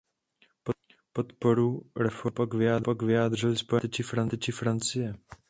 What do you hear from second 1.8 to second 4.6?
reformě naopak vyjádřily Spojené státy či